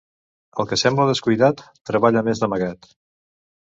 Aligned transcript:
El 0.63 0.67
que 0.71 0.79
sembla 0.85 1.05
descuidat, 1.11 1.63
treballa 1.93 2.27
més 2.33 2.45
d'amagat. 2.45 2.95